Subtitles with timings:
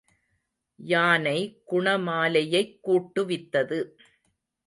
[0.79, 1.61] யானை
[1.71, 3.79] குணமாலையைக் கூட்டுவித்தது.